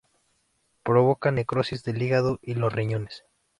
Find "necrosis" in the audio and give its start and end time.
1.35-1.83